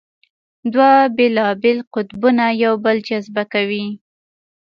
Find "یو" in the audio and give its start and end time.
2.63-2.73